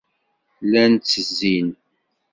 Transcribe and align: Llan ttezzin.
Llan 0.65 0.93
ttezzin. 0.95 1.67